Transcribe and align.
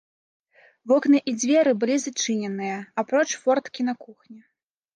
Вокны 0.91 1.17
і 1.31 1.33
дзверы 1.41 1.71
былі 1.85 1.99
зачыненыя, 2.07 2.81
апроч 3.05 3.29
форткі 3.45 3.81
на 3.89 3.93
кухні. 4.05 4.39